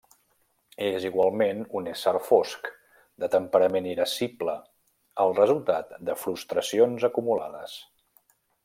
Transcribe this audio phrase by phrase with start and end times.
[0.85, 2.71] És igualment un ésser fosc,
[3.25, 4.57] de temperament irascible,
[5.27, 7.81] el resultat de frustracions acumulades.